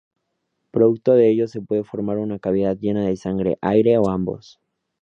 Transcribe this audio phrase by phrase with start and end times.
[0.71, 4.59] Producto de ello se puede formar una cavidad llena de sangre, aire, o ambos.